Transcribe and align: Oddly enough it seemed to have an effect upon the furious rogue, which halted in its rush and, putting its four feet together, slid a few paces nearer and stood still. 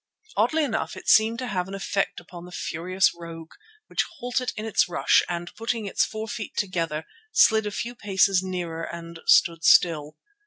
Oddly 0.35 0.63
enough 0.63 0.97
it 0.97 1.07
seemed 1.07 1.37
to 1.37 1.47
have 1.47 1.67
an 1.67 1.75
effect 1.75 2.19
upon 2.19 2.45
the 2.45 2.51
furious 2.51 3.11
rogue, 3.13 3.51
which 3.85 4.03
halted 4.17 4.51
in 4.57 4.65
its 4.65 4.89
rush 4.89 5.21
and, 5.29 5.53
putting 5.55 5.85
its 5.85 6.03
four 6.05 6.27
feet 6.27 6.55
together, 6.57 7.05
slid 7.31 7.67
a 7.67 7.69
few 7.71 7.93
paces 7.93 8.41
nearer 8.41 8.81
and 8.81 9.19
stood 9.27 9.63
still. 9.63 10.17